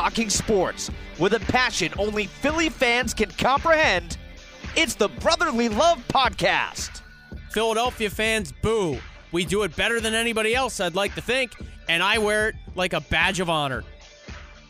[0.00, 4.16] talking sports with a passion only Philly fans can comprehend.
[4.74, 7.02] It's the Brotherly Love Podcast.
[7.50, 8.96] Philadelphia fans, boo.
[9.30, 11.52] We do it better than anybody else, I'd like to think,
[11.90, 13.84] and I wear it like a badge of honor.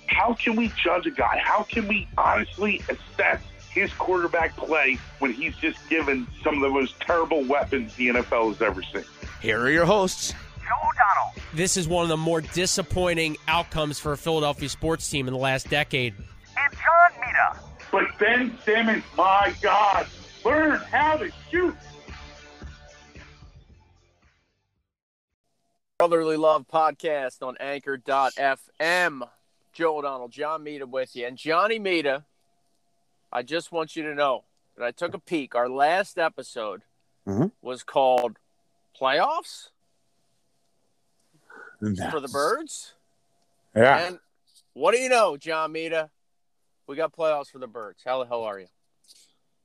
[0.08, 1.40] How can we judge a guy?
[1.40, 6.70] How can we honestly assess his quarterback play when he's just given some of the
[6.70, 9.04] most terrible weapons the NFL has ever seen?
[9.40, 10.49] Here are your hosts, Joe O'Donnell.
[11.52, 15.38] This is one of the more disappointing outcomes for a Philadelphia sports team in the
[15.40, 16.14] last decade.
[16.56, 17.60] And John Mita.
[17.90, 20.06] But Ben Simmons, my God,
[20.44, 21.74] learn how to shoot.
[25.98, 29.22] Brotherly Love podcast on anchor.fm.
[29.72, 31.26] Joe O'Donnell, John Mita with you.
[31.26, 32.24] And Johnny Mita,
[33.32, 34.44] I just want you to know
[34.76, 35.54] that I took a peek.
[35.54, 36.82] Our last episode
[37.26, 37.52] Mhm.
[37.60, 38.38] was called
[38.98, 39.68] Playoffs
[41.80, 42.94] For the Birds.
[43.74, 44.06] Yeah.
[44.06, 44.18] And
[44.74, 46.10] what do you know, John Mita?
[46.86, 48.02] We got playoffs for the Birds.
[48.04, 48.66] How the hell are you?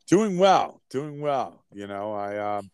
[0.07, 1.63] doing well, doing well.
[1.73, 2.69] You know, I um,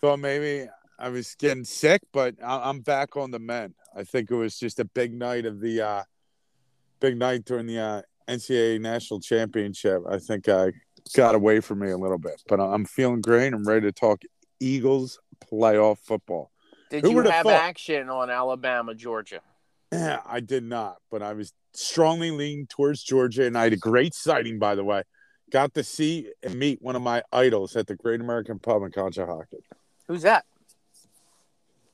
[0.00, 3.74] thought maybe I was getting sick, but I- I'm back on the mend.
[3.94, 6.02] I think it was just a big night of the uh,
[7.00, 10.02] big night during the uh, NCAA national championship.
[10.08, 10.72] I think I
[11.16, 13.52] got away from me a little bit, but I'm feeling great.
[13.52, 14.22] I'm ready to talk
[14.60, 15.18] Eagles
[15.50, 16.52] playoff football.
[16.90, 17.52] Did Who you have thought?
[17.52, 19.40] action on Alabama, Georgia?
[19.92, 23.76] Yeah, I did not, but I was strongly leaning towards Georgia, and I had a
[23.76, 25.02] great sighting, by the way.
[25.50, 28.90] Got to see and meet one of my idols at the Great American Pub in
[28.90, 29.60] Conshohocken.
[30.06, 30.44] Who's that?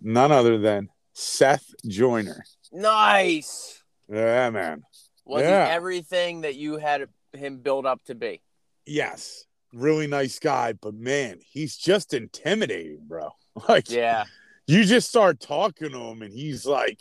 [0.00, 2.44] None other than Seth Joyner.
[2.72, 3.83] Nice.
[4.10, 4.83] Yeah, man.
[5.25, 5.66] Was Yeah.
[5.66, 8.42] he everything that you had him build up to be?
[8.84, 13.31] Yes, really nice guy, but man, he's just intimidating, bro.
[13.69, 14.25] Like, Yeah.
[14.67, 17.00] You just start talking to him, and he's like,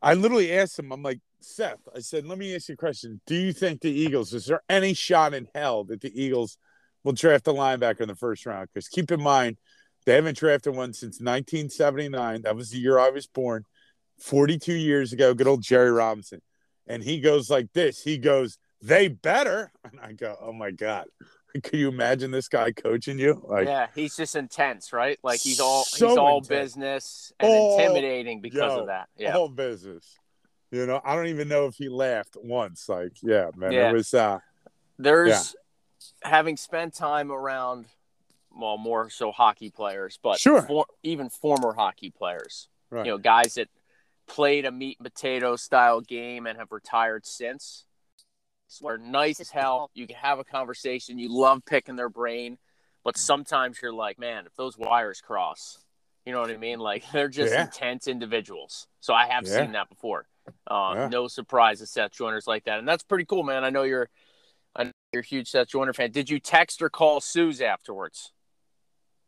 [0.00, 3.20] I literally asked him, I'm like, Seth, I said, let me ask you a question.
[3.26, 6.56] Do you think the Eagles, is there any shot in hell that the Eagles
[7.04, 8.68] will draft a linebacker in the first round?
[8.72, 9.56] Because keep in mind,
[10.06, 12.42] they haven't drafted one since 1979.
[12.42, 13.64] That was the year I was born,
[14.20, 15.34] 42 years ago.
[15.34, 16.40] Good old Jerry Robinson.
[16.86, 19.72] And he goes like this he goes, they better.
[19.84, 21.06] And I go, oh my God.
[21.62, 23.42] Can you imagine this guy coaching you?
[23.48, 25.18] Like, yeah, he's just intense, right?
[25.22, 26.48] Like he's all So he's all intense.
[26.48, 29.08] business and Oh, intimidating because yo, of that.
[29.16, 29.32] Yeah.
[29.32, 30.16] whole business.
[30.70, 32.88] You know, I don't even know if he laughed once.
[32.88, 33.90] Like, yeah, man, Yeah.
[33.90, 34.12] it was.
[34.12, 34.38] uh
[34.98, 35.56] There's
[36.22, 37.86] having spent time around
[38.50, 40.62] well, more so hockey players, but Sure.
[40.62, 42.68] for, even former hockey players.
[42.90, 43.06] Right.
[43.06, 43.68] You know, guys that
[44.26, 47.84] played a meat and potato style game and have retired since.
[48.82, 49.90] They're nice as hell.
[49.94, 51.18] You can have a conversation.
[51.18, 52.58] You love picking their brain,
[53.04, 55.78] but sometimes you're like, man, if those wires cross,
[56.26, 56.78] you know what I mean?
[56.78, 57.62] Like they're just Yeah.
[57.64, 58.86] intense individuals.
[59.00, 59.62] So I have Yeah.
[59.62, 60.26] seen that before.
[60.66, 61.08] Uh, Yeah.
[61.08, 63.64] No surprise that Seth Joyner's like that, and that's pretty cool, man.
[63.64, 64.08] I know you're,
[64.76, 66.10] I know you're a huge Seth Joyner fan.
[66.10, 68.32] Did you text or call Suze afterwards?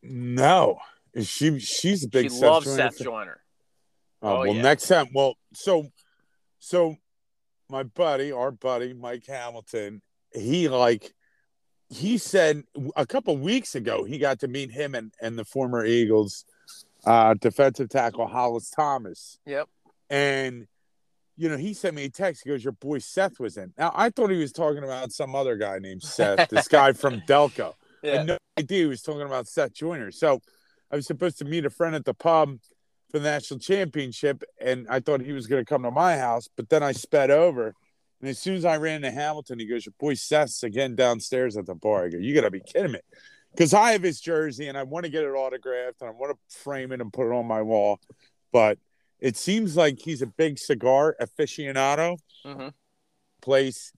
[0.03, 0.79] no,
[1.23, 2.25] she she's a big.
[2.25, 3.05] she Seth loves Joyner Seth fan.
[3.05, 3.41] Joyner.
[4.23, 4.63] Oh, Oh, well, yeah.
[4.63, 5.09] next time.
[5.15, 5.89] Well, so
[6.59, 6.97] so
[7.71, 11.13] my buddy, our buddy Mike Hamilton, he like
[11.89, 12.63] he said
[12.97, 16.45] a couple weeks ago he got to meet him and and the former Eagles
[17.05, 19.39] uh defensive tackle Hollis Thomas.
[19.47, 19.69] Yep.
[20.09, 20.67] And
[21.37, 22.43] you know, he sent me a text.
[22.45, 25.35] He goes, "Your boy Seth was in." Now I thought he was talking about some
[25.35, 27.71] other guy named Seth, this guy from Delco.
[28.03, 28.17] I Yeah.
[28.19, 30.11] had no idea he was talking about Seth Joyner.
[30.11, 30.41] So
[30.91, 32.59] I was supposed to meet a friend at the pub
[33.11, 36.49] for the national championship, and I thought he was going to come to my house.
[36.57, 37.75] But then I sped over,
[38.21, 41.57] and as soon as I ran into Hamilton, he goes, "Your boy Seth's again downstairs
[41.57, 43.01] at the bar." I go, "You got to be kidding me,"
[43.53, 46.33] because I have his jersey and I want to get it autographed and I want
[46.37, 48.01] to frame it and put it on my wall.
[48.53, 48.79] But
[49.19, 52.19] it seems like he's a big cigar aficionado.
[52.45, 52.69] hmm
[53.43, 53.93] Place,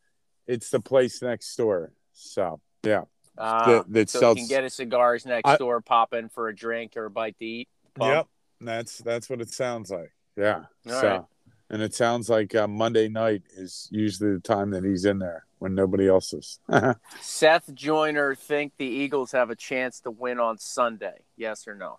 [0.47, 1.93] it's the place next door.
[2.13, 3.03] So yeah,
[3.37, 4.39] Uh, that, that so sells.
[4.39, 7.11] you can get his cigars next I- door, pop in for a drink or a
[7.11, 7.69] bite to eat.
[7.95, 8.09] Pub.
[8.09, 8.27] Yep,
[8.67, 10.13] that's that's what it sounds like.
[10.37, 10.65] Yeah.
[10.87, 11.23] All so, right.
[11.71, 15.45] and it sounds like uh, Monday night is usually the time that he's in there
[15.59, 16.59] when nobody else is.
[17.21, 21.21] Seth Joyner think the Eagles have a chance to win on Sunday?
[21.37, 21.99] Yes or no?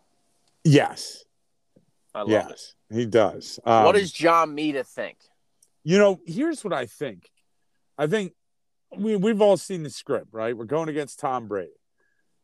[0.64, 1.26] yes,
[2.16, 3.60] I love yes, he does.
[3.66, 5.18] Um, what does John Mita think?
[5.84, 6.20] you know?
[6.26, 7.30] Here's what I think.
[7.98, 8.34] I think
[8.98, 10.56] we we've all seen the script, right?
[10.56, 11.72] We're going against Tom Brady.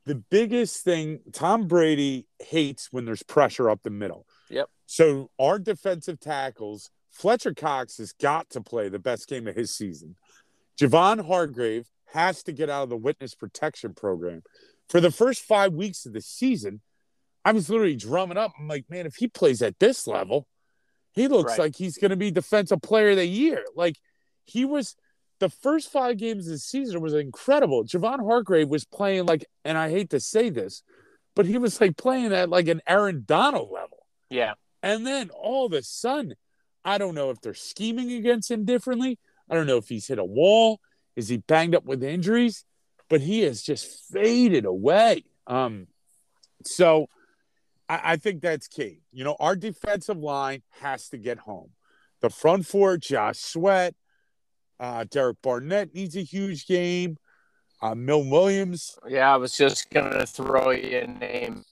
[0.05, 4.25] The biggest thing Tom Brady hates when there's pressure up the middle.
[4.49, 4.67] Yep.
[4.85, 9.71] So our defensive tackles, Fletcher Cox has got to play the best game of his
[9.75, 10.15] season.
[10.79, 14.41] Javon Hargrave has to get out of the witness protection program.
[14.87, 16.81] For the first five weeks of the season,
[17.45, 18.53] I was literally drumming up.
[18.59, 20.47] I'm like, man, if he plays at this level,
[21.11, 21.59] he looks Right.
[21.59, 23.63] like he's going to be defensive player of the year.
[23.75, 23.97] Like
[24.45, 24.95] he was
[25.39, 27.83] the first five games of the season was incredible.
[27.83, 30.83] Javon Hargrave was playing like, and I hate to say this,
[31.36, 34.06] but he was like playing at like an Aaron Donald level.
[34.30, 34.53] Yeah.
[34.83, 36.36] And then all of a sudden,
[36.83, 39.18] I don't know if they're scheming against him differently.
[39.50, 40.80] I don't know if he's hit a wall.
[41.15, 42.65] Is he banged up with injuries?
[43.09, 45.25] But he has just faded away.
[45.47, 45.88] Um,
[46.63, 47.07] so
[47.88, 49.01] I, I think that's key.
[49.12, 51.71] You know, our defensive line has to get home.
[52.21, 53.95] The front four, Josh Sweat,
[54.79, 57.17] uh, Derek Barnett needs a huge game.
[57.81, 58.97] Uh, Mill Williams.
[59.07, 61.63] Yeah, I was just gonna throw you a name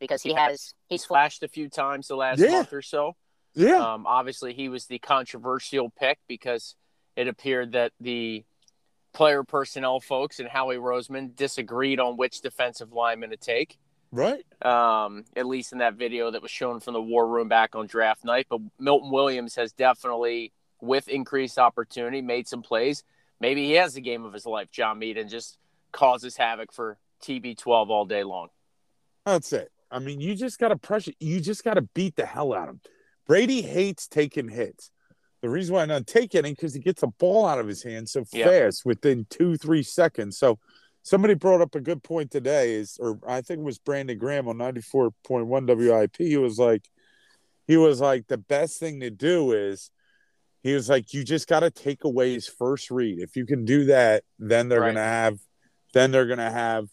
[0.00, 2.50] because he has he's flashed a few times the last Yeah.
[2.50, 3.14] month or so.
[3.54, 3.76] Yeah.
[3.76, 6.74] Um, obviously, he was the controversial pick because
[7.14, 8.44] it appeared that the
[9.14, 13.78] player personnel folks and Howie Roseman disagreed on which defensive lineman to take.
[14.12, 14.44] right.
[14.62, 17.86] Um, at least in that video that was shown from the war room back on
[17.86, 18.46] draft night.
[18.50, 23.02] But Milton Williams has definitely, with increased opportunity, made some plays.
[23.40, 25.58] Maybe he has the game of his life, John Mead, and just
[25.92, 28.48] causes havoc for TB12 all day long.
[29.24, 29.70] That's it.
[29.90, 31.12] I mean, you just got to pressure.
[31.20, 32.80] You just got to beat the hell out of him.
[33.26, 34.90] Brady hates taking hits.
[35.42, 37.82] The reason why I don't take it because he gets a ball out of his
[37.82, 38.46] hand so Yeah.
[38.46, 40.38] fast within two, three seconds.
[40.38, 40.58] So
[41.02, 44.48] somebody brought up a good point today is, or I think it was Brandon Graham
[44.48, 46.16] on 94.1 WIP.
[46.16, 46.88] He was like,
[47.66, 49.90] he was like, the best thing to do is,
[50.66, 53.20] he was like, you just got to take away his first read.
[53.20, 54.86] If you can do that, then they're Right.
[54.88, 55.38] going to have,
[55.94, 56.88] then they're going to have,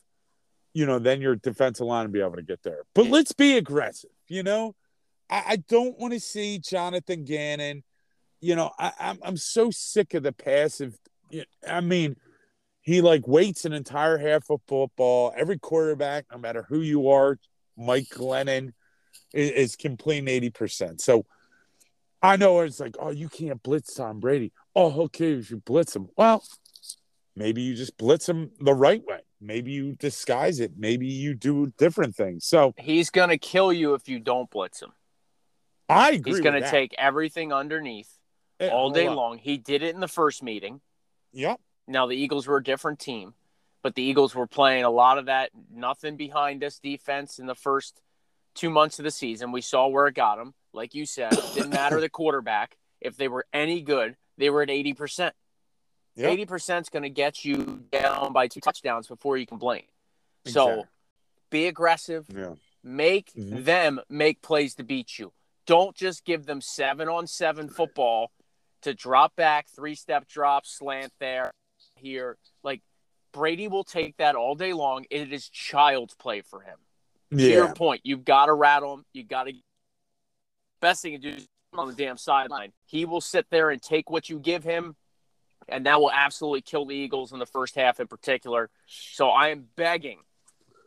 [0.73, 2.83] you know, then your defensive line will be able to get there.
[2.95, 4.09] But let's be aggressive.
[4.27, 4.75] You know,
[5.29, 7.83] I, I don't want to see Jonathan Gannon.
[8.41, 10.97] You know, I, I'm I'm so sick of the passive.
[11.67, 12.15] I mean,
[12.81, 15.33] he like waits an entire half of football.
[15.37, 17.37] Every quarterback, no matter who you are,
[17.77, 18.73] Mike Glennon
[19.33, 21.01] is, is completing eighty percent.
[21.01, 21.25] So
[22.23, 24.53] I know it's like, oh, you can't blitz Tom Brady.
[24.75, 26.43] Oh, okay, if you blitz him, well,
[27.35, 29.19] maybe you just blitz him the right way.
[29.41, 30.71] Maybe you disguise it.
[30.77, 32.45] Maybe you do different things.
[32.45, 34.93] So He's going to kill you if you don't blitz him.
[35.89, 36.31] I agree.
[36.31, 36.71] He's going to with that.
[36.71, 38.09] take everything underneath
[38.59, 39.15] Eh, all day on.
[39.17, 39.37] long.
[39.37, 40.79] He did it in the first meeting.
[41.33, 41.59] Yep.
[41.87, 43.33] Now the Eagles were a different team,
[43.81, 47.55] but the Eagles were playing a lot of that nothing behind us defense in the
[47.55, 47.99] first
[48.55, 49.51] two months of the season.
[49.51, 50.53] We saw where it got them.
[50.73, 52.77] Like you said, didn't matter the quarterback.
[52.99, 55.35] If they were any good, they were at eighty percent.
[56.15, 56.31] Yep.
[56.31, 59.83] Eighty percent is going to get you down by two touchdowns before you complain.
[60.45, 60.85] So
[61.49, 62.25] be aggressive.
[62.33, 62.55] Yeah.
[62.83, 63.63] Make Mhm.
[63.63, 65.31] them make plays to beat you.
[65.65, 68.31] Don't just give them seven on seven football
[68.81, 71.51] to drop back, three step drop, slant there,
[71.95, 72.37] here.
[72.63, 72.81] Like
[73.31, 75.05] Brady will take that all day long.
[75.09, 76.77] It is child's play for him.
[77.31, 79.05] To your point, you've got to rattle him.
[79.13, 79.53] You got to.
[80.83, 82.73] Best thing to do is on the damn sideline.
[82.85, 84.97] He will sit there and take what you give him,
[85.69, 88.69] and that will absolutely kill the Eagles in the first half in particular.
[88.85, 90.19] So I am begging,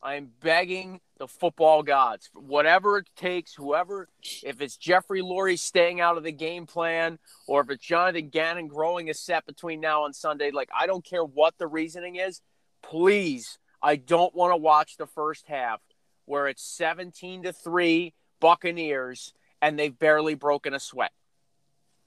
[0.02, 4.10] I am begging the football gods, whatever it takes, whoever,
[4.44, 8.68] if it's Jeffrey Lurie staying out of the game plan, or if it's Jonathan Gannon
[8.68, 12.42] growing a set between now and Sunday, like I don't care what the reasoning is,
[12.82, 15.80] please, I don't want to watch the first half
[16.26, 19.32] where it's 17 to 3 Buccaneers
[19.62, 21.12] and they've barely broken a sweat.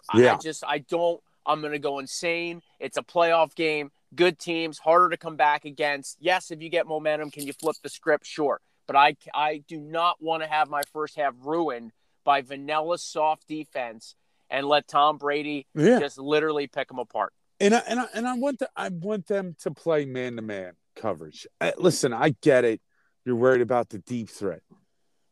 [0.10, 0.34] I- Yeah.
[0.36, 2.62] I just I don't I'm going to go insane.
[2.80, 3.92] It's a playoff game.
[4.14, 6.18] Good teams, harder to come back against.
[6.20, 8.26] Yes, if you get momentum, can you flip the script?
[8.26, 8.60] Sure.
[8.88, 11.92] But I I do not want to have my first half ruined
[12.24, 14.16] by vanilla soft defense
[14.50, 16.00] and let Tom Brady Yeah.
[16.00, 17.34] just literally pick them apart.
[17.60, 20.42] And I, and I, and I want the, I want them to play man to
[20.42, 21.46] man coverage.
[21.62, 22.82] Uh, listen, I get it.
[23.26, 24.62] You're worried about the deep threat,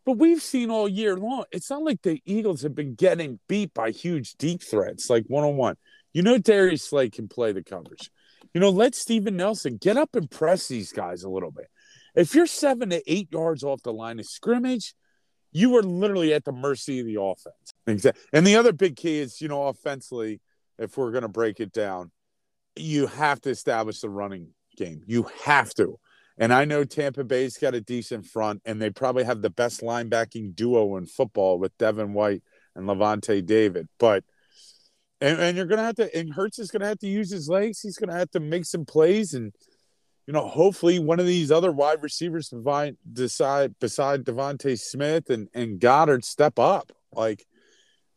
[0.08, 1.44] but we've seen all year long.
[1.52, 5.44] It's not like the Eagles have been getting beat by huge deep threats like one
[5.44, 5.76] on one.
[6.14, 8.10] You know, Darius Slay can play the coverage.
[8.54, 11.68] You know, let Steven Nelson get up and press these guys a little bit.
[12.16, 14.96] If you're seven to eight yards off the line of scrimmage,
[15.52, 17.74] you are literally at the mercy of the offense.
[17.86, 18.24] Exactly.
[18.32, 20.40] And the other big key is, you know, offensively,
[20.80, 22.12] if we're going to break it down,
[22.78, 25.02] you have to establish the running game.
[25.06, 26.00] You have to.
[26.38, 29.82] And I know Tampa Bay's got a decent front, and they probably have the best
[29.82, 32.44] linebacking duo in football with Devin White
[32.76, 33.88] and Lavonte David.
[33.98, 34.24] But
[35.20, 37.82] and, and you're gonna have to and Hurts is gonna have to use his legs.
[37.82, 39.52] He's gonna have to make some plays and
[40.28, 45.48] you know, hopefully one of these other wide receivers divide, decide beside DeVonta Smith and,
[45.54, 47.48] and Goedert step up like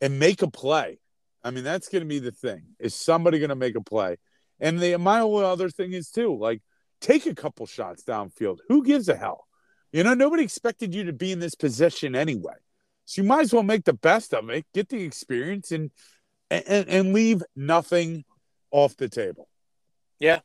[0.01, 0.99] and make a play.
[1.43, 2.63] I mean, that's gonna be the thing.
[2.79, 4.17] Is somebody gonna make a play?
[4.59, 6.61] And the my only other thing is too, like
[7.01, 8.59] take a couple shots downfield.
[8.69, 9.47] Who gives a hell?
[9.91, 12.53] You know, nobody expected you to be in this position anyway.
[13.05, 15.91] So you might as well make the best of it, get the experience and
[16.49, 18.25] and, and leave nothing
[18.71, 19.47] off the table.
[20.19, 20.39] Yeah,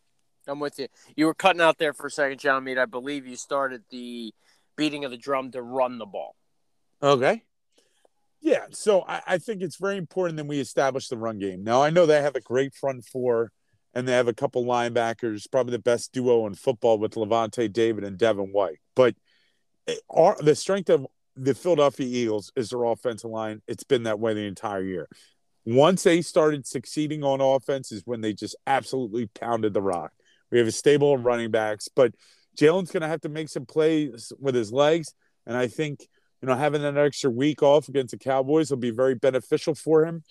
[0.46, 0.88] I'm with you.
[1.16, 2.78] You were cutting out there for a second, John Mead.
[2.78, 4.32] I believe you started the
[4.76, 6.36] beating of the drum to run the ball.
[7.02, 7.42] Okay.
[8.40, 11.64] Yeah, so I, I think it's very important that we establish the run game.
[11.64, 13.50] Now I know they have a great front four,
[13.96, 18.04] and they have a couple linebackers, probably the best duo in football with Lavonte David
[18.04, 18.78] and Devin White.
[18.94, 19.14] But
[19.88, 23.62] eh, our, the strength of the Philadelphia Eagles is their offensive line.
[23.66, 25.08] It's been that way the entire year.
[25.64, 30.12] Once they started succeeding on offense, is when they just absolutely pounded the rock.
[30.50, 32.12] We have a stable of running backs, but
[32.54, 35.14] Jalen's going to have to make some plays with his legs,
[35.46, 36.06] and I think
[36.42, 40.04] you know having that extra week off against the Cowboys will be very beneficial for
[40.04, 40.22] him,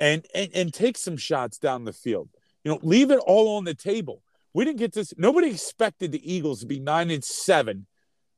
[0.00, 2.30] and and and take some shots down the field.
[2.64, 4.22] You know, leave it all on the table.
[4.52, 5.14] We didn't get this.
[5.16, 7.86] Nobody expected the Eagles to be nine and seven,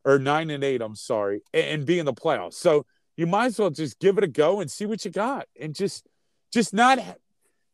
[0.05, 0.81] or nine and eight.
[0.83, 2.55] I'm sorry, and, and be in the playoffs.
[2.55, 2.87] So
[3.17, 5.75] you might as well just give it a go and see what you got, and
[5.75, 6.07] just
[6.53, 6.99] just not,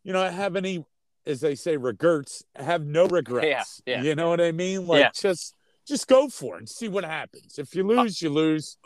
[0.04, 0.84] you know, have any,
[1.26, 2.44] as they say, regrets.
[2.54, 3.82] Have no regrets.
[3.86, 4.02] yeah.
[4.02, 4.86] You know what I mean?
[4.86, 5.10] Like Yeah.
[5.14, 5.54] just
[5.86, 7.58] just go for it and see what happens.
[7.58, 8.76] If you lose, you lose.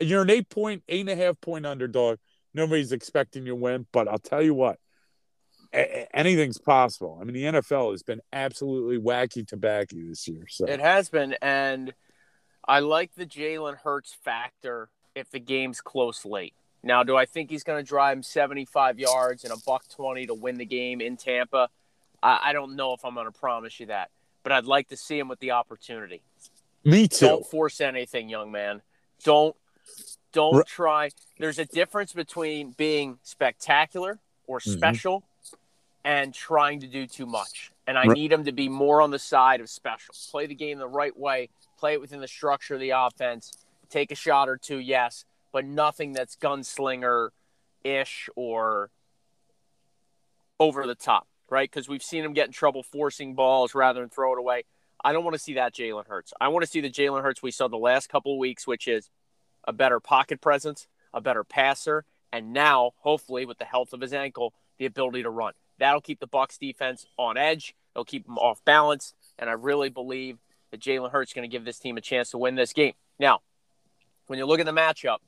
[0.00, 2.18] And You're an eight point, eight and a half point underdog.
[2.54, 4.78] Nobody's expecting you to win, but I'll tell you what,
[6.14, 7.18] anything's possible.
[7.20, 10.46] I mean, the NFL has been absolutely wacky tobacco this year.
[10.48, 11.92] So It has been, and
[12.66, 16.54] I like the Jalen Hurts factor if the game's close late.
[16.82, 20.26] Now, do I think he's going to drive him 75 yards and a buck 20
[20.26, 21.68] to win the game in Tampa?
[22.22, 24.10] I, I don't know if I'm going to promise you that,
[24.42, 26.22] but I'd like to see him with the opportunity.
[26.84, 27.26] me too.
[27.26, 28.82] Don't force anything, young man.
[29.24, 29.56] Don't
[30.32, 31.08] don't try.
[31.38, 34.76] There's a difference between being spectacular or Mhm.
[34.76, 35.24] special
[36.06, 37.72] and trying to do too much.
[37.88, 40.14] And I Ri- need him to be more on the side of special.
[40.30, 41.50] Play the game the right way.
[41.78, 43.52] Play it within the structure of the offense.
[43.90, 47.30] Take a shot or two, yes, but nothing that's gunslinger
[47.82, 48.90] ish or
[50.60, 51.68] over the top, right?
[51.68, 54.62] Because we've seen him get in trouble forcing balls rather than throw it away.
[55.04, 56.32] I don't want to see that Jalen Hurts.
[56.40, 58.86] I want to see the Jalen Hurts we saw the last couple of weeks, which
[58.86, 59.10] is
[59.64, 64.12] a better pocket presence, a better passer, and now, hopefully, with the health of his
[64.12, 65.52] ankle, the ability to run.
[65.78, 67.74] That'll keep the Bucks defense on edge.
[67.94, 70.38] It'll keep them off balance, and I really believe
[70.70, 72.94] that Jalen Hurts is going to give this team a chance to win this game.
[73.18, 73.40] Now,
[74.26, 75.18] when you look at the matchup,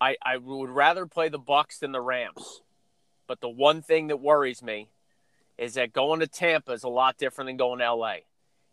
[0.00, 2.62] I, I would rather play the Bucks than the Rams.
[3.26, 4.88] But the one thing that worries me
[5.56, 8.14] is that going to Tampa is a lot different than going to LA.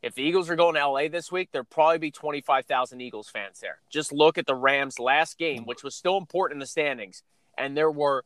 [0.02, 3.60] If the Eagles are going to LA this week, there'll probably be 25,000 Eagles fans
[3.60, 3.80] there.
[3.90, 7.24] Just look at the Rams' last game, which was still important in the standings,
[7.58, 8.24] and there were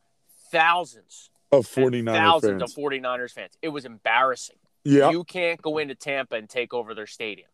[0.50, 2.76] thousands, Of and 49 thousands fans.
[2.76, 3.52] of 49ers fans.
[3.62, 4.56] It was embarrassing.
[4.84, 5.10] yeah.
[5.10, 7.48] You can't go into Tampa and take over their stadium.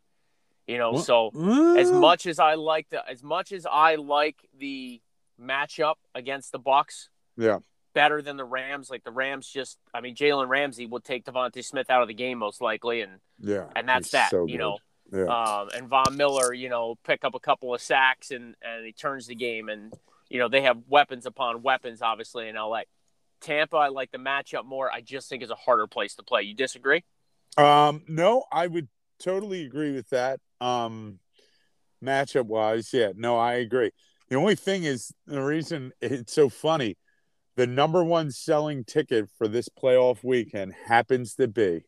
[0.67, 4.37] You know, Well, so as much as I like the as much as I like
[4.59, 5.01] the
[5.41, 7.59] matchup against the Bucks, Yeah.
[7.95, 8.91] better than the Rams.
[8.91, 12.15] Like the Rams, just I mean, Jalen Ramsey will take DeVonta Smith out of the
[12.15, 13.67] game most likely, and Yeah.
[13.75, 14.31] and that's that.
[14.31, 14.79] so you know,
[15.11, 15.25] Yeah.
[15.25, 18.93] um, and Von Miller, you know, pick up a couple of sacks and and he
[18.93, 19.95] turns the game, and
[20.29, 22.83] you know they have weapons upon weapons, obviously in LA.
[23.41, 24.91] Tampa, I like the matchup more.
[24.93, 26.43] I just think is a harder place to play.
[26.43, 27.05] You disagree?
[27.57, 30.41] Um, no, I would totally agree with that.
[30.61, 31.19] Um,
[32.05, 33.91] matchup wise, yeah, no, I agree.
[34.29, 36.97] The only thing is the reason it's so funny,
[37.57, 41.83] the number one selling ticket for this playoff weekend happens to be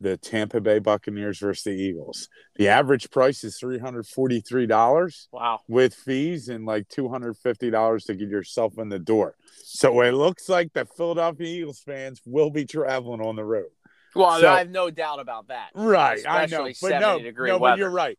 [0.00, 2.28] the Tampa Bay Buccaneers versus the Eagles.
[2.56, 5.60] The average price is three hundred forty-three dollars Wow.
[5.68, 9.34] with fees and like two hundred fifty dollars to get yourself in the door.
[9.64, 13.70] So it looks like the Philadelphia Eagles fans will be traveling on the road.
[14.14, 15.70] Well, So- I have no doubt about that.
[15.74, 17.00] Right, I know, but 70
[17.32, 18.18] no, no, but you're right.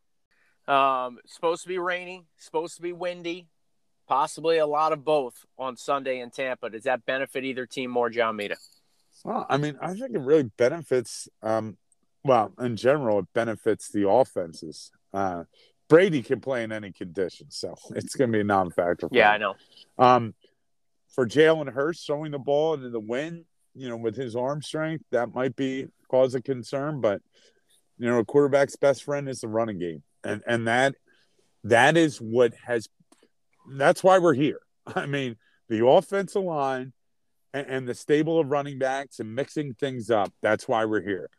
[0.68, 3.48] Um, supposed to be rainy, supposed to be windy,
[4.08, 6.70] possibly a lot of both on Sunday in Tampa.
[6.70, 8.56] Does that benefit either team more, John Mita?
[9.24, 11.28] Well, I mean, I think it really benefits.
[11.42, 11.78] Um,
[12.24, 14.92] well, in general, it benefits the offenses.
[15.14, 15.44] Uh,
[15.88, 19.10] Brady can play in any condition, so it's going to be a non-factor.
[19.10, 19.56] for Yeah, I know.
[19.98, 20.34] Um,
[21.10, 23.46] for Jalen Hurts throwing the ball into the wind,
[23.76, 27.02] you know, with his arm strength, that might be cause of concern.
[27.02, 27.22] But
[27.98, 30.96] you know, a quarterback's best friend is the running game, and and that
[31.64, 32.88] that is what has.
[33.72, 34.60] That's why we're here.
[34.88, 35.36] I mean,
[35.68, 36.94] the offensive line
[37.54, 40.32] and, and the stable of running backs and mixing things up.
[40.42, 41.30] That's why we're here.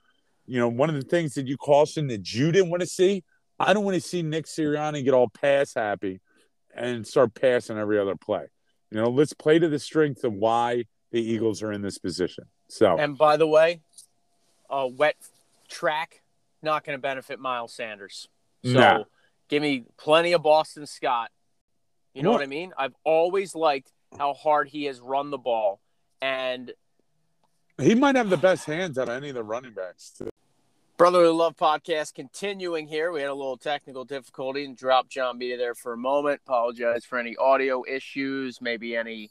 [0.46, 3.24] You know, one of the things that you cautioned that you didn't want to see.
[3.58, 6.20] I don't want to see Nick Sirianni get all pass happy
[6.74, 8.46] and start passing every other play.
[8.90, 12.44] You know, let's play to the strength of why the Eagles are in this position.
[12.68, 13.82] So, And by the way,
[14.70, 15.16] a wet
[15.68, 16.22] track
[16.62, 18.28] not going to benefit Miles Sanders.
[18.64, 19.04] So Nah.
[19.48, 21.30] give me plenty of Boston Scott.
[22.14, 22.38] You know What?
[22.38, 22.72] what I mean?
[22.76, 25.80] I've always liked how hard he has run the ball,
[26.22, 26.72] and
[27.80, 30.12] He might have the best hands out of any of the running backs.
[30.18, 30.28] Too.
[30.96, 33.10] Brotherly Love podcast continuing here.
[33.10, 36.42] We had a little technical difficulty and dropped John Mita there for a moment.
[36.46, 39.30] Apologize for any audio issues, maybe any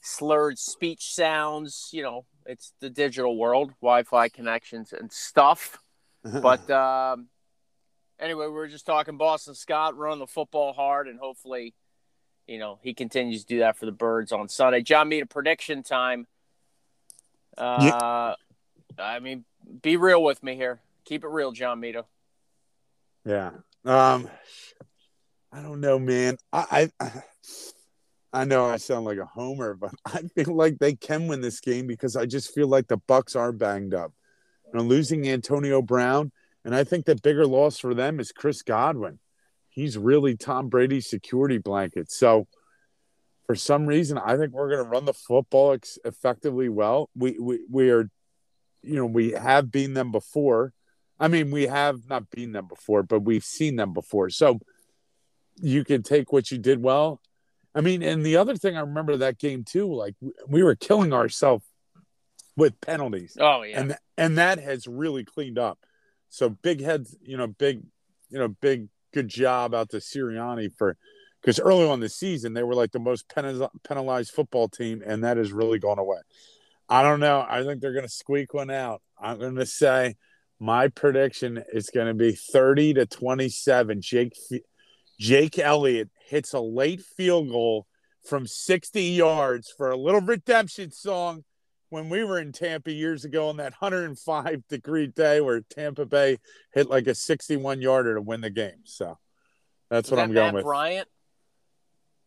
[0.00, 1.90] slurred speech sounds.
[1.92, 5.78] You know, it's the digital world, Wi Fi connections and stuff.
[6.22, 7.28] But um,
[8.18, 11.74] anyway, we were just talking Boston Scott running the football hard, and hopefully,
[12.50, 14.82] you know, he continues to do that for the Birds on Sunday.
[14.82, 16.26] John Mita prediction time.
[17.56, 18.34] Uh,
[18.98, 19.44] I mean,
[19.82, 20.80] be real with me here.
[21.04, 22.06] Keep it real, John Mita.
[23.24, 23.50] Yeah.
[23.84, 24.28] Um,
[25.52, 26.38] I don't know, man.
[26.52, 27.12] I, I
[28.32, 31.60] I know I sound like a homer, but I feel like they can win this
[31.60, 34.12] game because I just feel like the Bucks are banged up.
[34.74, 36.32] Know, losing Antonio Brown,
[36.64, 39.20] and I think the bigger loss for them is Chris Godwin.
[39.70, 42.10] He's really Tom Brady's security blanket.
[42.10, 42.46] So,
[43.46, 47.10] for some reason, I think we're going to run the football ex- effectively well.
[47.16, 48.08] We, we we are,
[48.82, 50.72] you know, we have been them before.
[51.18, 54.30] I mean, we have not been them before, but we've seen them before.
[54.30, 54.60] So
[55.60, 57.20] you can take what you did well.
[57.74, 60.14] I mean, and the other thing I remember that game too, like
[60.48, 61.64] we were killing ourselves
[62.56, 63.36] with penalties.
[63.38, 65.78] Oh yeah, and and that has really cleaned up.
[66.28, 67.82] So big heads, you know, big,
[68.28, 70.96] you know, big good job out to Sirianni for
[71.40, 73.32] because early on the season they were like the most
[73.84, 76.18] penalized football team, and that has really gone away.
[76.88, 77.46] I don't know.
[77.48, 79.00] I think they're going to squeak one out.
[79.18, 80.16] I'm going to say
[80.58, 84.02] my prediction is going to be 30 to 27.
[84.02, 84.36] Jake
[85.18, 87.86] Jake Elliott hits a late field goal
[88.26, 91.44] from 60 yards for a little redemption song
[91.90, 96.38] when we were in Tampa years ago on that 105 degree day where Tampa Bay
[96.72, 98.82] hit like a 61 yarder to win the game.
[98.84, 99.18] So
[99.90, 100.64] that's Is what that I'm going Matt with.
[100.64, 101.08] Bryant.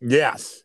[0.01, 0.61] Yes.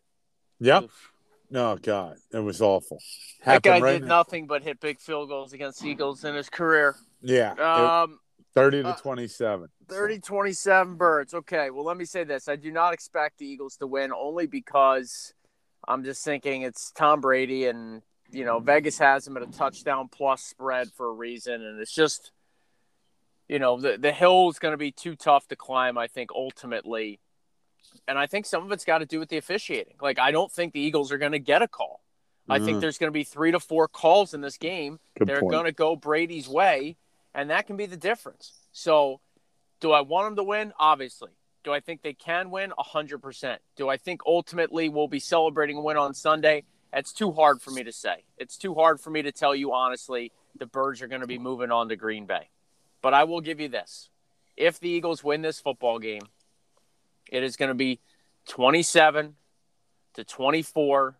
[0.59, 0.83] Yep.
[0.83, 1.11] Oof.
[1.51, 2.99] Oh God, it was awful.
[3.43, 4.17] That guy right did now.
[4.17, 6.95] nothing but hit big field goals against Eagles in his career.
[7.21, 7.53] Yeah.
[7.53, 8.19] Um,
[8.53, 9.67] 30 to uh, 27.
[9.87, 11.33] 30 27 birds.
[11.33, 11.69] Okay.
[11.71, 12.47] Well, let me say this.
[12.47, 15.33] I do not expect the Eagles to win only because
[15.87, 20.07] I'm just thinking it's Tom Brady and, you know, Vegas has him at a touchdown
[20.09, 21.63] plus spread for a reason.
[21.63, 22.31] And it's just,
[23.47, 26.31] you know, the, the hill is going to be too tough to climb, I think,
[26.33, 27.19] ultimately.
[28.07, 29.95] And I think some of it's got to do with the officiating.
[30.01, 32.01] Like, I don't think the Eagles are going to get a call.
[32.47, 32.81] I think Mhm.
[32.81, 35.71] there's going to be three to four calls in this game Good they're going to
[35.71, 36.97] go Brady's way,
[37.33, 38.53] and that can be the difference.
[38.71, 39.21] So,
[39.79, 40.73] do I want them to win?
[40.79, 41.31] Obviously.
[41.63, 42.71] Do I think they can win?
[42.77, 43.59] 100%.
[43.75, 46.63] Do I think ultimately we'll be celebrating a win on Sunday?
[46.91, 48.23] That's too hard for me to say.
[48.37, 51.37] It's too hard for me to tell you honestly the Birds are going to be
[51.37, 52.49] moving on to Green Bay.
[53.01, 54.09] But I will give you this.
[54.57, 56.23] If the Eagles win this football game,
[57.31, 57.99] it is going to be
[58.47, 59.35] 27
[60.15, 61.15] to 24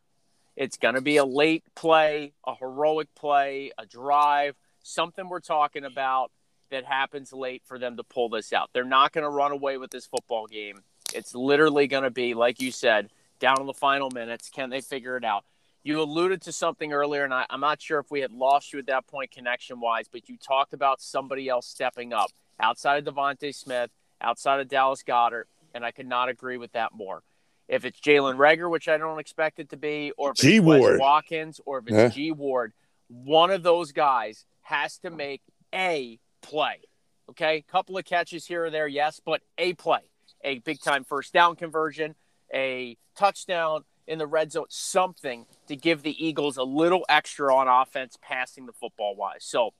[0.59, 5.85] it's going to be a late play, a heroic play, a drive, something we're talking
[5.85, 6.31] about
[6.69, 8.69] that happens late for them to pull this out.
[8.73, 10.83] They're not going to run away with this football game.
[11.15, 14.49] It's literally going to be, like you said, down in the final minutes.
[14.49, 15.45] Can they figure it out?
[15.83, 18.79] You alluded to something earlier, and I, I'm not sure if we had lost you
[18.79, 23.13] at that point connection wise, but you talked about somebody else stepping up outside of
[23.13, 23.89] DeVonta Smith,
[24.21, 27.23] outside of Dallas Goedert, and I could not agree with that more.
[27.69, 30.59] If it's Jalen Reagor, which I don't expect it to be, or if it's G.
[30.59, 30.99] Ward.
[30.99, 32.09] Watkins, or if it's Yeah.
[32.09, 32.73] G Ward,
[33.07, 35.41] one of those guys has to make
[35.73, 36.81] a play.
[37.29, 40.01] Okay, a couple of catches here or there, yes, but a play,
[40.43, 42.15] a big time first down conversion,
[42.51, 47.67] a touchdown in the red zone, something to give the Eagles a little extra on
[47.67, 49.45] offense, passing the football wise.
[49.45, 49.73] So,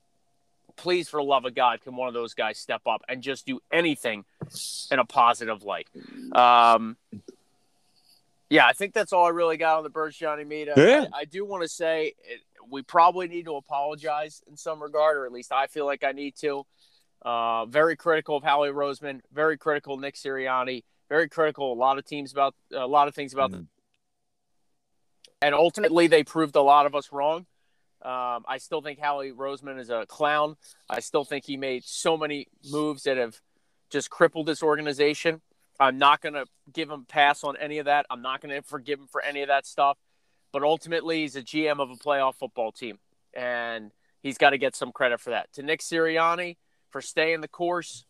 [0.76, 3.44] please, for the love of God, can one of those guys step up and just
[3.44, 4.24] do anything
[4.92, 5.88] in a positive light?
[6.32, 6.96] Um,
[8.48, 10.74] yeah, I think that's all I really got on the Birds, Johnny Mita.
[10.76, 11.06] Yeah.
[11.12, 12.40] I, I do want to say it,
[12.70, 16.12] we probably need to apologize in some regard, or at least I feel like I
[16.12, 16.64] need to.
[17.22, 21.80] Uh, very critical of Howie Roseman, very critical of Nick Sirianni, very critical of a
[21.80, 23.66] lot of teams about a lot of things about, Mhm.
[25.42, 27.46] And ultimately they proved a lot of us wrong.
[28.02, 30.56] Um, I still think Howie Roseman is a clown.
[30.88, 33.40] I still think he made so many moves that have
[33.90, 35.42] just crippled this organization.
[35.78, 38.06] I'm not going to give him a pass on any of that.
[38.10, 39.98] I'm not going to forgive him for any of that stuff.
[40.52, 42.98] But ultimately, he's a GM of a playoff football team,
[43.34, 45.52] and he's got to get some credit for that.
[45.54, 46.56] To Nick Sirianni
[46.90, 48.04] for staying the course,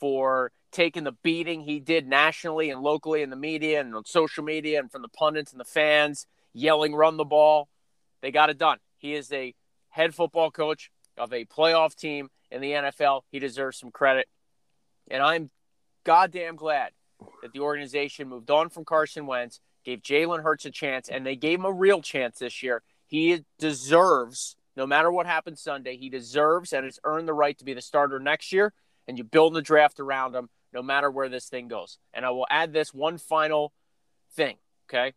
[0.00, 4.42] for taking the beating he did nationally and locally in the media and on social
[4.42, 7.68] media and from the pundits and the fans yelling, run the ball.
[8.22, 8.78] They got it done.
[8.96, 9.54] He is a
[9.90, 13.22] head football coach of a playoff team in the NFL.
[13.30, 14.26] He deserves some credit.
[15.10, 15.50] And I'm
[16.04, 16.92] goddamn glad
[17.42, 21.36] that the organization moved on from Carson Wentz, gave Jalen Hurts a chance, and they
[21.36, 22.82] gave him a real chance this year.
[23.06, 27.64] He deserves no matter what happens Sunday, he deserves and has earned the right to
[27.64, 28.72] be the starter next year.
[29.06, 31.98] And you build the draft around him, no matter where this thing goes.
[32.12, 33.72] And I will add this one final
[34.34, 34.56] thing.
[34.88, 35.12] Okay,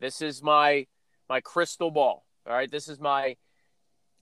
[0.00, 0.86] this is my
[1.28, 2.24] my crystal ball.
[2.46, 3.36] All right, this is my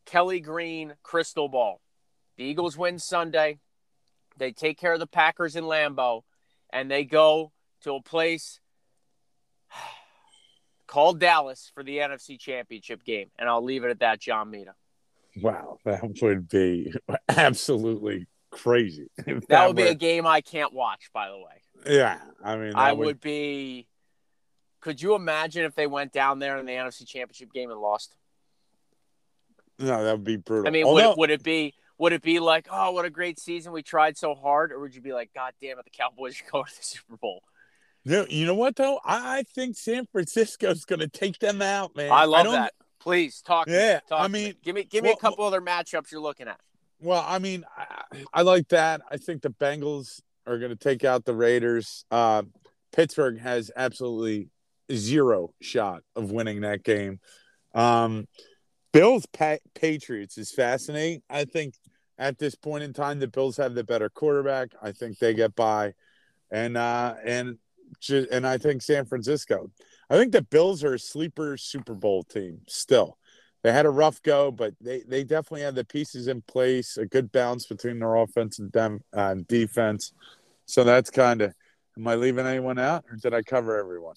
[0.05, 1.81] Kelly Green crystal ball.
[2.37, 3.59] The Eagles win Sunday.
[4.39, 6.23] They take care of the Packers in Lambeau,
[6.71, 8.61] and they go to a place
[10.87, 13.31] called Dallas for the NFC Championship game.
[13.39, 14.75] And I'll leave it at that, John Mita.
[15.41, 16.93] Wow, that would be
[17.29, 19.09] absolutely crazy.
[19.19, 21.63] if That would be were- a game I can't watch, by the way.
[21.95, 23.87] Yeah, I mean, that I would be.
[24.87, 28.15] Could you imagine if they went down there in the NFC Championship game and lost?
[29.81, 30.69] No, that would be brutal.
[30.69, 33.41] I mean, Although- would, would it be would it be like, oh, what a great
[33.41, 36.41] season, we tried so hard, or would you be like, God damn it, the Cowboys
[36.41, 37.43] are going to the Super Bowl?
[38.05, 39.01] No, you know what though?
[39.05, 42.13] I I think San Francisco's going to take them out, man.
[42.13, 42.73] I love don't- that.
[43.01, 43.67] Please talk.
[43.69, 44.45] Yeah, Talk I to me.
[44.45, 46.61] mean, give me give me well- a couple other matchups you're looking at.
[47.01, 49.03] Well, I mean, I, I like that.
[49.11, 52.05] I think the Bengals are going to take out the Raiders.
[52.11, 52.45] Uh,
[52.93, 54.49] Pittsburgh has absolutely
[54.93, 57.21] zero shot of winning that game.
[57.75, 58.27] Um,
[58.93, 61.23] Bills pa- Patriots is fascinating.
[61.29, 61.75] I think
[62.19, 64.71] at this point in time, the Bills have the better quarterback.
[64.83, 65.95] I think they get by,
[66.51, 67.59] and uh, and
[68.33, 69.71] and I think San Francisco.
[70.09, 73.19] I think the Bills are a sleeper Super Bowl team still
[73.67, 77.05] they had a rough go, but they, they definitely have the pieces in place, a
[77.05, 80.13] good balance between their offense and dem, uh, defense.
[80.67, 81.53] So that's kind of.
[81.99, 84.17] Am I leaving anyone out, or did I cover everyone?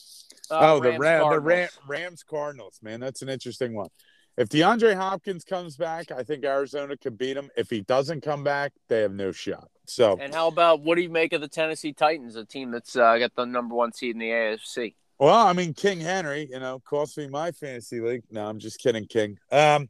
[0.52, 3.89] Uh, oh, the Rams, Ram, the Ram, Rams Cardinals, man, that's an interesting one.
[4.38, 7.50] If DeAndre Hopkins comes back, I think Arizona could beat him.
[7.58, 9.70] If he doesn't come back, they have no shot.
[9.86, 12.96] So And how about what do you make of the Tennessee Titans, a team that's
[12.96, 14.96] uh, got the number one seed in the AFC?
[15.20, 18.24] Well, I mean, King Henry, you know, cost me my fantasy league.
[18.32, 19.38] No, I'm just kidding, King.
[19.52, 19.89] Um,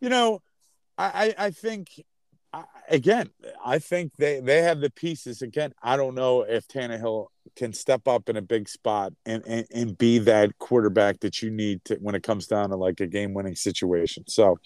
[0.00, 0.42] you know,
[0.96, 1.88] I, I, I think,
[2.56, 3.30] I, again,
[3.64, 5.42] I think they, they have the pieces.
[5.42, 9.66] Again, I don't know if Tannehill can step up in a big spot and, and,
[9.74, 13.06] and be that quarterback that you need to when it comes down to like a
[13.06, 14.24] game winning situation.
[14.28, 14.58] So,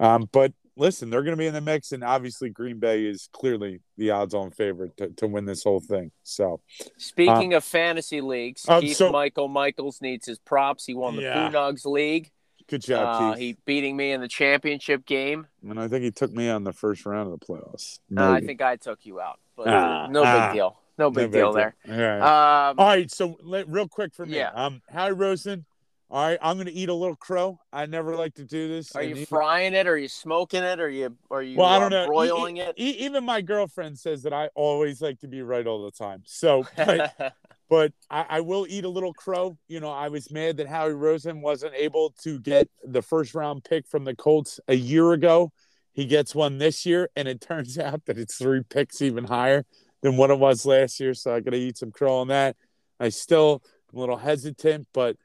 [0.00, 3.28] um, but listen, they're going to be in the mix, and obviously, Green Bay is
[3.32, 6.12] clearly the odds on favorite to, to win this whole thing.
[6.22, 6.60] So,
[6.96, 10.86] Speaking of fantasy leagues, um, Keith so- Michael Michaels needs his props.
[10.86, 11.50] He won the Yeah.
[11.50, 12.30] Poo League.
[12.68, 13.38] Good job, Uh, Keith.
[13.40, 15.46] he beating me in the championship game.
[15.68, 17.98] And I think he took me on the first round of the playoffs.
[18.16, 20.52] Uh, I think I took you out, but Ah, no big ah.
[20.52, 20.76] deal.
[20.98, 21.74] No No big deal there.
[21.88, 22.68] All right.
[22.70, 23.10] Um, All right.
[23.10, 24.36] So let, real quick for me.
[24.36, 24.50] Yeah.
[24.52, 25.64] Um, Harry Rosen.
[26.10, 26.38] All right.
[26.42, 27.60] I'm going to eat a little crow.
[27.72, 28.96] I never like to do this.
[28.96, 29.86] are you even- frying it?
[29.86, 30.80] Are you smoking it?
[30.80, 32.04] Are you are you Well, I don't know.
[32.04, 32.74] E- broiling e- it?
[32.78, 36.22] e- even my girlfriend says that I always like to be right all the time.
[36.26, 37.14] So, but,
[37.68, 39.58] but I, I will eat a little crow.
[39.68, 43.64] You know, I was mad that Howie Rosen wasn't able to get the first round
[43.64, 45.52] pick from the Colts a year ago.
[45.92, 49.64] He gets one this year, and it turns out that it's three picks even higher
[50.00, 51.14] than what it was last year.
[51.14, 52.56] So I got to eat some crow on that.
[53.00, 55.16] I still am a little hesitant, but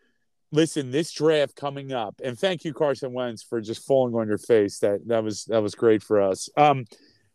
[0.51, 4.37] listen, this draft coming up, and thank you, Carson Wentz, for just falling on your
[4.37, 4.79] face.
[4.79, 6.49] That that was that was great for us.
[6.55, 6.85] Um,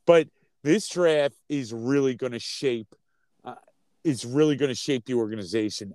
[0.07, 0.29] but
[0.63, 2.95] this draft is really going to shape
[4.09, 5.95] is really going to shape the organization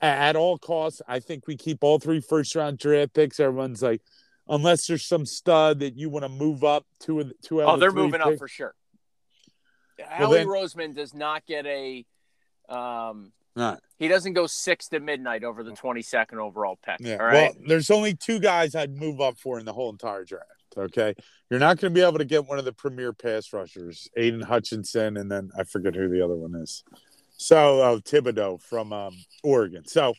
[0.00, 1.02] at all costs.
[1.08, 3.40] I think we keep all three first round draft picks.
[3.40, 4.02] Everyone's like,
[4.48, 7.62] unless there's some stud that you want to move up two of the two.
[7.62, 8.74] oh, they're moving up for sure.
[9.98, 12.04] Well, Howie then- Roseman does not get a.
[12.68, 13.78] Um, Right.
[13.98, 16.96] he doesn't go six to midnight over the twenty second overall pick.
[17.00, 17.16] Yeah.
[17.16, 17.54] All right.
[17.56, 20.44] Well, there's only two guys I'd move up for in the whole entire draft.
[20.76, 21.14] Okay.
[21.48, 24.42] You're not going to be able to get one of the premier pass rushers, Aidan
[24.42, 26.84] Hutchinson, and then I forget who the other one is.
[27.36, 29.86] So uh, Thibodeaux from um, Oregon.
[29.86, 30.14] So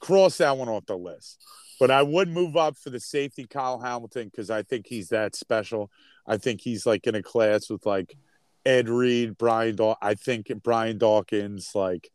[0.00, 1.42] cross that one off the list.
[1.80, 5.34] But I would move up for the safety Kyle Hamilton because I think he's that
[5.34, 5.90] special.
[6.26, 8.16] I think he's like in a class with like
[8.64, 9.74] Ed Reed, Brian.
[9.76, 12.08] Daw- I think Brian Dawkins, like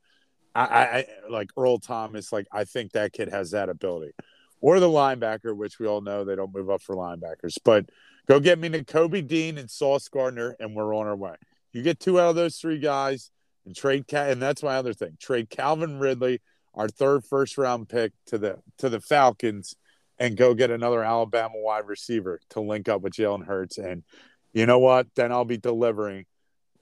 [0.56, 2.32] I, I like Earl Thomas.
[2.32, 4.13] Like I think that kid has that ability.
[4.62, 7.58] Or the linebacker, which we all know they don't move up for linebackers.
[7.63, 7.89] But
[8.28, 11.36] go get me Kobe Dean and Sauce Gardner, and we're on our way.
[11.73, 13.30] You get two out of those three guys
[13.67, 15.17] and trade Cal- and that's my other thing.
[15.19, 16.41] Trade Calvin Ridley,
[16.73, 19.75] our third first round pick to the to the Falcons,
[20.17, 23.77] and go get another Alabama wide receiver to link up with Jalen Hurts.
[23.77, 24.03] And
[24.53, 25.08] you know what?
[25.15, 26.25] Then I'll be delivering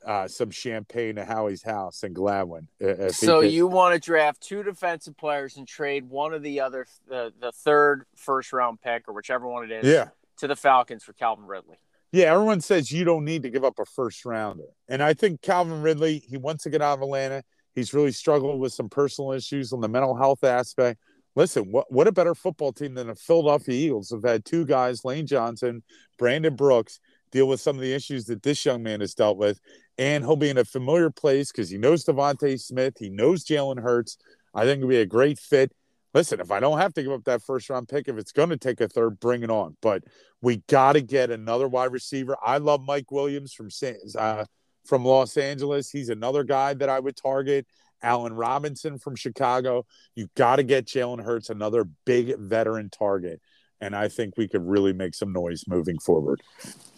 [0.05, 2.67] uh, some champagne to Howie's house in Gladwyne.
[2.79, 6.85] he So you want to draft two defensive players and trade one of the other,
[7.09, 10.09] the the third first round pick or whichever one it is, yeah.
[10.37, 11.77] to the Falcons for Calvin Ridley.
[12.11, 14.63] Yeah, everyone says you don't need to give up a first rounder.
[14.87, 17.43] And I think Calvin Ridley, he wants to get out of Atlanta.
[17.73, 20.99] He's really struggled with some personal issues on the mental health aspect.
[21.35, 25.03] listen, what what a better football team than the Philadelphia Eagles have had two guys,
[25.03, 25.83] Lane Johnson,
[26.17, 26.99] Brandon Brooks,
[27.31, 29.59] deal with some of the issues that this young man has dealt with,
[29.97, 33.81] and he'll be in a familiar place because he knows DeVonta Smith, he knows Jalen
[33.81, 34.17] Hurts.
[34.53, 35.73] I think it'll be a great fit.
[36.13, 38.47] Listen, if I don't have to give up that first round pick, if it's going
[38.47, 39.75] to take a third, bring it on.
[39.81, 40.05] But
[40.45, 42.37] we got to get another wide receiver.
[42.39, 43.69] I love Mike Williams from
[44.15, 44.45] uh,
[44.85, 45.89] from Los Angeles.
[45.89, 47.65] He's another guy that I would target.
[48.03, 49.87] Allen Robinson from Chicago.
[50.13, 53.41] You got to get Jalen Hurts another big veteran target.
[53.81, 56.43] And I think we could really make some noise moving forward.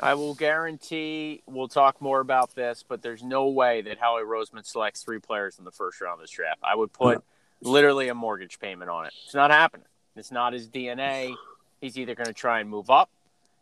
[0.02, 4.66] I will guarantee we'll talk more about this, but there's no way that Howie Roseman
[4.66, 6.60] selects three players in the first round of this draft.
[6.64, 7.24] I would put
[7.62, 9.14] literally a mortgage payment on it.
[9.24, 9.88] It's not happening.
[10.18, 11.34] It's not his DNA.
[11.80, 13.10] He's either going to try and move up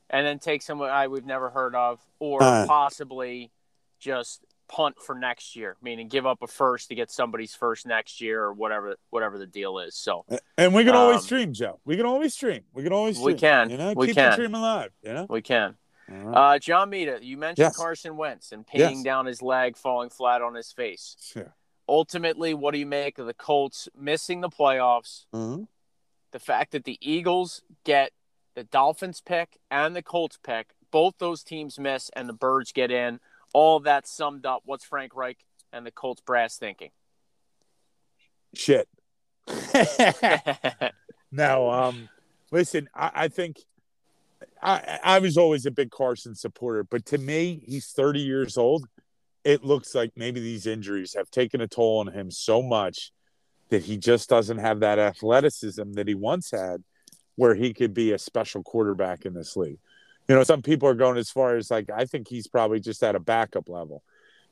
[0.10, 3.52] and then take someone I we've never heard of, or uh, possibly
[4.00, 8.22] just punt for next year, meaning give up a first to get somebody's first next
[8.22, 9.96] year or whatever whatever the deal is.
[9.96, 10.26] So
[10.58, 11.80] and we can um, always stream, Joe.
[11.86, 12.64] We can always stream.
[12.74, 13.36] We can always stream.
[13.36, 13.70] We can.
[13.70, 14.30] You know, we keep can.
[14.30, 14.92] the stream alive.
[15.04, 15.76] You know, we can.
[16.08, 16.56] Right.
[16.56, 17.78] Uh, John Mita, you mentioned yes.
[17.78, 19.04] Carson Wentz and pinning yes.
[19.04, 21.16] down his leg, falling flat on his face.
[21.20, 21.56] Sure.
[21.88, 25.26] Ultimately, what do you make of the Colts missing the playoffs?
[25.34, 25.64] Mm-hmm.
[26.32, 28.12] The fact that the Eagles get
[28.56, 32.92] the Dolphins pick and the Colts pick, both those teams miss, and the Birds get
[32.92, 33.20] in
[33.56, 35.38] all that summed up, what's Frank Reich
[35.72, 36.90] and the Colts brass thinking?
[38.54, 38.90] Shit.
[41.32, 42.10] no, um,
[42.52, 43.62] listen, I, I think
[44.62, 48.86] I, I was always a big Carson supporter, but to me, he's 30 years old.
[49.46, 53.14] It looks like maybe these injuries have taken a toll on him so much
[53.70, 56.84] that he just doesn't have that athleticism that he once had
[57.36, 59.80] where he could be a special quarterback in this league.
[60.28, 63.04] You know, some people are going as far as like I think he's probably just
[63.04, 64.04] at a backup level.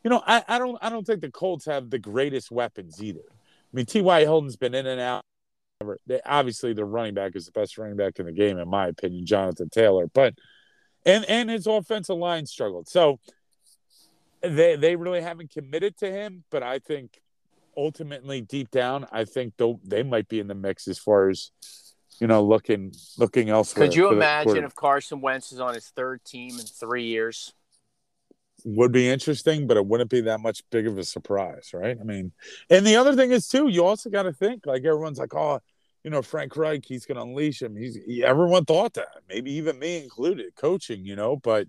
[0.04, 3.22] You know, I, I don't I don't think the Colts have the greatest weapons either.
[3.30, 4.22] I mean, T.Y.
[4.22, 5.24] Hilton's been in and out.
[6.06, 8.88] They, obviously, the running back is the best running back in the game, in my
[8.88, 10.08] opinion, Jonathan Taylor.
[10.08, 10.36] But
[11.06, 12.88] and and his offensive line struggled.
[12.88, 13.20] So
[14.42, 16.44] they they really haven't committed to him.
[16.52, 17.20] But I think
[17.76, 21.52] ultimately, deep down, I think they they might be in the mix as far as
[22.24, 23.86] you know, looking looking elsewhere.
[23.86, 27.54] Could you imagine if Carson Wentz is on his third team in three years?
[28.64, 31.98] Would be interesting, but it wouldn't be that much big of a surprise, right?
[32.00, 32.32] I mean,
[32.70, 35.60] and the other thing is too, you also got to think like everyone's like, oh,
[36.06, 37.76] you know, Frank Reich, he's going to unleash him.
[37.76, 41.68] He's he, everyone thought that, maybe even me included, coaching, you know, but.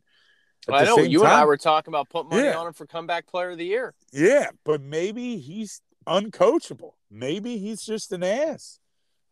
[0.69, 2.57] Well, I know you time, and I were talking about putting money yeah.
[2.57, 3.93] on him for comeback player of the year.
[4.13, 6.93] Yeah, but maybe he's uncoachable.
[7.11, 8.79] Maybe he's just an ass,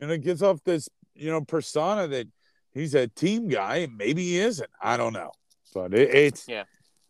[0.01, 2.29] and it gives off this you know, persona that
[2.73, 3.89] he's a team guy.
[3.95, 4.71] Maybe he isn't.
[4.81, 5.33] I don't know.
[5.75, 6.65] But it, it's yeah.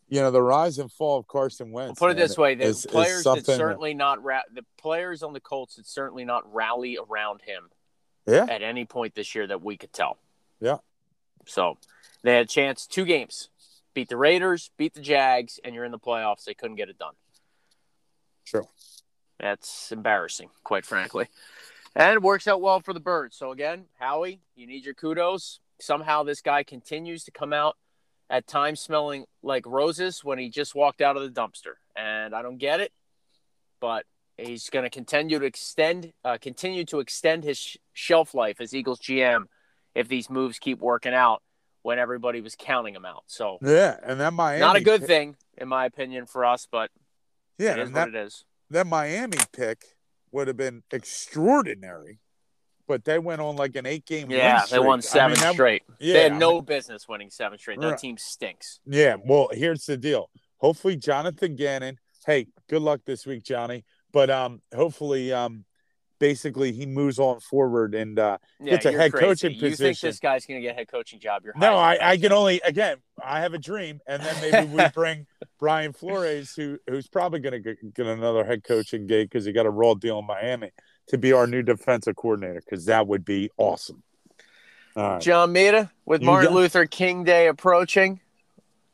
[0.09, 1.99] You know the rise and fall of Carson Wentz.
[1.99, 4.63] We'll put it man, this way: the is, players is that certainly not ra- the
[4.77, 7.69] players on the Colts that certainly not rally around him.
[8.27, 8.45] Yeah.
[8.49, 10.17] At any point this year that we could tell.
[10.61, 10.77] Yeah.
[11.45, 11.77] So
[12.21, 13.49] they had a chance two games,
[13.93, 16.45] beat the Raiders, beat the Jags, and you're in the playoffs.
[16.45, 17.15] They couldn't get it done.
[18.45, 18.67] True.
[19.39, 21.27] That's embarrassing, quite frankly.
[21.95, 23.35] And it works out well for the Birds.
[23.35, 25.59] So again, Howie, you need your kudos.
[25.79, 27.77] Somehow this guy continues to come out
[28.29, 31.75] at times smelling like roses when he just walked out of the dumpster.
[31.95, 32.91] And I don't get it,
[33.79, 34.05] but
[34.37, 38.73] he's going to continue to extend uh, continue to extend his sh- shelf life as
[38.73, 39.45] Eagles GM
[39.93, 41.43] if these moves keep working out
[41.83, 43.23] when everybody was counting him out.
[43.27, 46.89] So yeah, and that Miami not a good thing in my opinion for us, but
[47.59, 48.45] yeah, it is that, what it is.
[48.71, 49.92] That Miami pick
[50.33, 52.19] would have been extraordinary,
[52.87, 55.83] but they went on like an eight game yeah, they won seven I mean, straight.
[55.99, 57.79] Yeah, they had no I mean, business winning seven straight.
[57.79, 57.97] That right.
[57.97, 58.79] team stinks.
[58.85, 60.29] Yeah, well, here's the deal.
[60.57, 61.99] Hopefully, Jonathan Gannon.
[62.25, 63.85] Hey, good luck this week, Johnny.
[64.11, 65.65] But um, hopefully, um,
[66.23, 69.25] basically he moves on forward and uh, Yeah, gets a head crazy.
[69.25, 70.07] coaching You think position.
[70.07, 71.41] this guy's going to get a head coaching job?
[71.43, 72.99] You're No, I, I can only again.
[73.21, 75.27] I have a dream, and then maybe we bring
[75.59, 79.65] Brian Flores, who who's probably going to get, another head coaching gig because he got
[79.65, 80.71] a raw deal in Miami
[81.07, 84.01] to be our new defensive coordinator because that would be awesome.
[84.95, 85.21] All right.
[85.21, 88.21] John Mita, with You Martin got- Luther King Day approaching,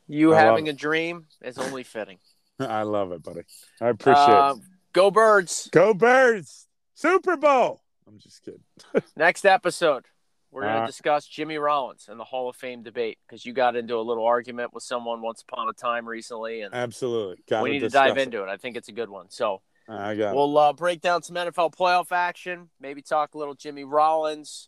[0.08, 2.18] you I having a dream is only fitting.
[2.58, 3.42] I love it, buddy.
[3.80, 4.62] I appreciate Uh, it.
[4.92, 5.68] Go Birds!
[5.70, 6.66] Go Birds!
[7.00, 7.80] Super Bowl.
[8.06, 8.60] I'm just kidding.
[9.16, 10.04] Next episode,
[10.50, 13.54] we're going Uh, to discuss Jimmy Rollins and the Hall of Fame debate because you
[13.54, 17.42] got into a little argument with someone once upon a time recently, and Absolutely.
[17.48, 18.22] Gotta we need to dive it.
[18.22, 18.48] into it.
[18.50, 19.30] I think it's a good one.
[19.30, 23.54] So I got we'll uh, break down some NFL playoff action, maybe talk a little
[23.54, 24.66] Jimmy Rollins,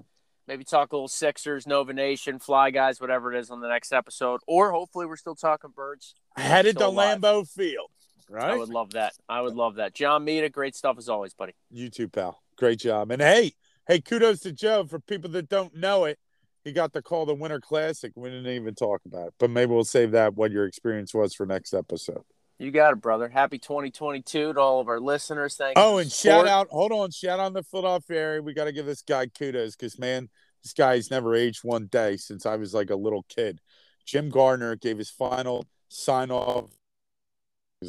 [0.49, 3.93] maybe talk a little Sixers, Nova Nation, Fly Guys, whatever it is on the next
[3.93, 6.15] episode, or hopefully we're still talking Birds.
[6.37, 7.21] headed to alive.
[7.21, 7.91] Lambeau Field.
[8.39, 9.13] I would love that.
[9.29, 9.95] I would love that.
[9.95, 11.55] John Mita, great stuff as always, buddy.
[11.71, 12.43] You too, pal.
[12.57, 13.11] Great job.
[13.11, 13.53] And hey,
[13.89, 14.87] Hey, kudos to Joe.
[14.87, 16.19] For people that don't know it,
[16.63, 18.13] he got the call the Winter Classic.
[18.15, 21.35] We didn't even talk about it, but maybe we'll save that what your experience was
[21.35, 22.23] for next episode.
[22.61, 23.29] You got it, brother.
[23.29, 25.57] Happy 2022 to all of our listeners.
[25.57, 25.83] Thank you.
[25.83, 28.43] Oh, and shout out, hold on, shout out the Philadelphia area.
[28.43, 30.29] We got to give this guy kudos because, man,
[30.63, 33.59] this guy's never aged one day since I was like a little kid.
[34.07, 36.71] Jim Gardner gave his final sign off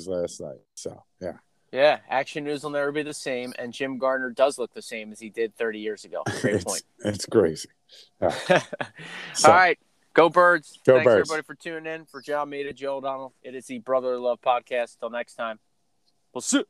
[0.08, 0.60] last night.
[0.76, 1.34] So, yeah,
[1.72, 5.12] Yeah, Action News will never be the same, and Jim Gardner does look the same
[5.12, 6.24] as he did 30 years ago.
[6.42, 6.84] Great it's, point.
[7.06, 7.70] it's crazy.
[8.22, 8.32] All
[9.34, 9.78] So, right,
[10.14, 10.80] go Birds.
[10.86, 11.30] Go Thanks Birds.
[11.32, 12.06] everybody for tuning in.
[12.06, 15.00] For John Mita, Joe O'Donnell, it is the Brotherly Love Podcast.
[15.00, 15.60] Till next time,
[16.34, 16.64] we'll see.